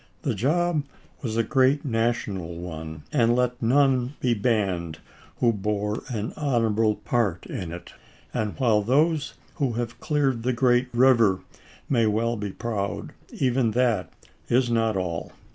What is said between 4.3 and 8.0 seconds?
banned who bore an honorable part in it.